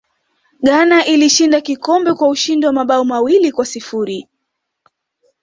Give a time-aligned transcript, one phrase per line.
[0.61, 4.27] ghana ilishinda kikombe kwa ushindi wa mabao mawili kwa sifuri